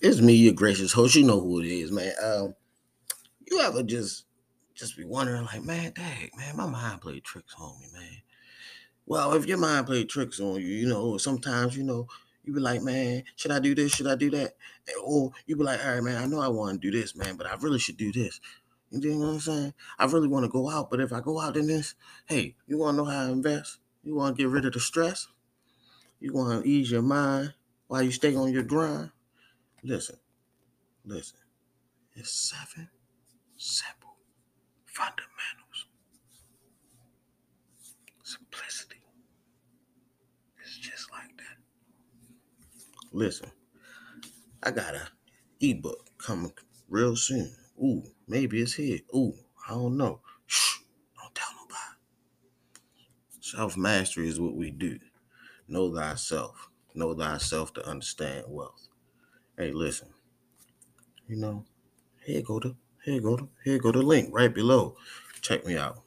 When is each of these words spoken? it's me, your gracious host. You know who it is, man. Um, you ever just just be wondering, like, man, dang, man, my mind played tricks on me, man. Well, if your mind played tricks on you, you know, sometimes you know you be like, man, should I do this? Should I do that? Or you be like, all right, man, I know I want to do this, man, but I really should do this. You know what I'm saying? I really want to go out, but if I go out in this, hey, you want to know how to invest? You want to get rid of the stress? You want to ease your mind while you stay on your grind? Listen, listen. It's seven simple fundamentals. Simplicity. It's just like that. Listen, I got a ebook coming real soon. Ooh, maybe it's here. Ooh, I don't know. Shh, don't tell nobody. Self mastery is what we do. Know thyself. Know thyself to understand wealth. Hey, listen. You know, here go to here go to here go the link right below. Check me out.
it's 0.00 0.20
me, 0.20 0.34
your 0.34 0.54
gracious 0.54 0.92
host. 0.92 1.14
You 1.14 1.24
know 1.24 1.40
who 1.40 1.60
it 1.60 1.66
is, 1.66 1.90
man. 1.92 2.12
Um, 2.22 2.54
you 3.50 3.60
ever 3.60 3.82
just 3.82 4.24
just 4.74 4.96
be 4.96 5.04
wondering, 5.04 5.44
like, 5.44 5.64
man, 5.64 5.92
dang, 5.94 6.30
man, 6.36 6.56
my 6.56 6.66
mind 6.66 7.00
played 7.00 7.24
tricks 7.24 7.54
on 7.58 7.78
me, 7.80 7.86
man. 7.92 8.22
Well, 9.06 9.32
if 9.32 9.46
your 9.46 9.58
mind 9.58 9.86
played 9.86 10.08
tricks 10.08 10.38
on 10.38 10.60
you, 10.60 10.68
you 10.68 10.86
know, 10.86 11.16
sometimes 11.18 11.76
you 11.76 11.82
know 11.82 12.06
you 12.44 12.54
be 12.54 12.60
like, 12.60 12.82
man, 12.82 13.24
should 13.36 13.50
I 13.50 13.58
do 13.58 13.74
this? 13.74 13.92
Should 13.92 14.06
I 14.06 14.14
do 14.14 14.30
that? 14.30 14.54
Or 15.04 15.32
you 15.46 15.56
be 15.56 15.64
like, 15.64 15.84
all 15.84 15.94
right, 15.94 16.02
man, 16.02 16.22
I 16.22 16.26
know 16.26 16.40
I 16.40 16.48
want 16.48 16.80
to 16.80 16.90
do 16.90 16.98
this, 16.98 17.14
man, 17.16 17.36
but 17.36 17.46
I 17.46 17.54
really 17.60 17.78
should 17.78 17.96
do 17.96 18.12
this. 18.12 18.40
You 18.90 19.14
know 19.14 19.26
what 19.26 19.32
I'm 19.34 19.40
saying? 19.40 19.74
I 19.98 20.06
really 20.06 20.28
want 20.28 20.44
to 20.44 20.50
go 20.50 20.70
out, 20.70 20.90
but 20.90 21.00
if 21.00 21.12
I 21.12 21.20
go 21.20 21.40
out 21.40 21.56
in 21.56 21.66
this, 21.66 21.94
hey, 22.26 22.54
you 22.66 22.78
want 22.78 22.96
to 22.96 23.04
know 23.04 23.10
how 23.10 23.26
to 23.26 23.32
invest? 23.32 23.78
You 24.02 24.14
want 24.14 24.36
to 24.36 24.42
get 24.42 24.50
rid 24.50 24.64
of 24.64 24.72
the 24.72 24.80
stress? 24.80 25.28
You 26.20 26.32
want 26.32 26.62
to 26.62 26.68
ease 26.68 26.90
your 26.90 27.02
mind 27.02 27.54
while 27.88 28.02
you 28.02 28.10
stay 28.10 28.34
on 28.34 28.52
your 28.52 28.62
grind? 28.62 29.10
Listen, 29.84 30.16
listen. 31.04 31.38
It's 32.14 32.32
seven 32.32 32.88
simple 33.56 34.16
fundamentals. 34.86 35.86
Simplicity. 38.24 39.00
It's 40.62 40.78
just 40.78 41.10
like 41.12 41.36
that. 41.36 41.58
Listen, 43.12 43.50
I 44.62 44.72
got 44.72 44.94
a 44.94 45.08
ebook 45.60 46.08
coming 46.18 46.52
real 46.88 47.14
soon. 47.14 47.54
Ooh, 47.80 48.02
maybe 48.26 48.60
it's 48.60 48.74
here. 48.74 48.98
Ooh, 49.14 49.34
I 49.68 49.74
don't 49.74 49.96
know. 49.96 50.20
Shh, 50.46 50.78
don't 51.16 51.34
tell 51.36 51.52
nobody. 51.54 51.98
Self 53.40 53.76
mastery 53.76 54.28
is 54.28 54.40
what 54.40 54.56
we 54.56 54.72
do. 54.72 54.98
Know 55.68 55.94
thyself. 55.94 56.68
Know 56.94 57.14
thyself 57.14 57.72
to 57.74 57.86
understand 57.86 58.46
wealth. 58.48 58.87
Hey, 59.58 59.72
listen. 59.72 60.08
You 61.26 61.36
know, 61.36 61.64
here 62.24 62.42
go 62.42 62.60
to 62.60 62.76
here 63.04 63.20
go 63.20 63.36
to 63.36 63.48
here 63.64 63.78
go 63.80 63.90
the 63.90 64.02
link 64.02 64.30
right 64.32 64.54
below. 64.54 64.96
Check 65.42 65.66
me 65.66 65.76
out. 65.76 65.98